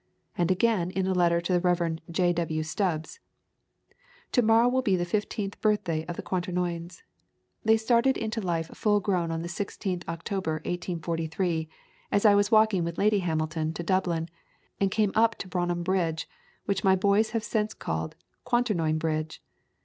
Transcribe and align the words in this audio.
And 0.35 0.49
again 0.49 0.89
in 0.89 1.05
a 1.05 1.13
letter 1.13 1.39
to 1.41 1.53
the 1.53 1.59
Rev. 1.59 1.97
J. 2.09 2.33
W. 2.33 2.63
Stubbs: 2.63 3.19
"To 4.31 4.41
morrow 4.41 4.67
will 4.67 4.81
be 4.81 4.95
the 4.95 5.05
fifteenth 5.05 5.61
birthday 5.61 6.05
of 6.07 6.15
the 6.15 6.23
Quaternions. 6.23 7.03
They 7.63 7.77
started 7.77 8.17
into 8.17 8.41
life 8.41 8.69
full 8.69 8.99
grown 8.99 9.29
on 9.29 9.43
the 9.43 9.47
16th 9.47 10.01
October, 10.07 10.53
1843, 10.65 11.69
as 12.11 12.25
I 12.25 12.33
was 12.33 12.49
walking 12.49 12.83
with 12.83 12.97
Lady 12.97 13.19
Hamilton 13.19 13.73
to 13.73 13.83
Dublin, 13.83 14.29
and 14.79 14.89
came 14.89 15.11
up 15.13 15.35
to 15.35 15.47
Brougham 15.47 15.83
Bridge 15.83 16.27
which 16.65 16.83
my 16.83 16.95
boys 16.95 17.29
have 17.37 17.43
since 17.43 17.75
called 17.75 18.15
Quaternion 18.43 18.97
Bridge. 18.97 19.43